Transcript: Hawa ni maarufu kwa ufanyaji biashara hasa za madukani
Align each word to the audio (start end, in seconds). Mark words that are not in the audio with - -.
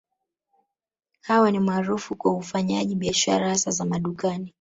Hawa 1.21 1.51
ni 1.51 1.59
maarufu 1.59 2.15
kwa 2.15 2.33
ufanyaji 2.37 2.95
biashara 2.95 3.49
hasa 3.49 3.71
za 3.71 3.85
madukani 3.85 4.49